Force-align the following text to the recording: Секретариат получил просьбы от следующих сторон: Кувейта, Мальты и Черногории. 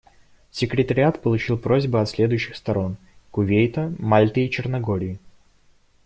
Секретариат 0.49 1.21
получил 1.21 1.59
просьбы 1.59 2.01
от 2.01 2.09
следующих 2.09 2.55
сторон: 2.55 2.97
Кувейта, 3.29 3.93
Мальты 3.99 4.43
и 4.43 4.49
Черногории. 4.49 5.19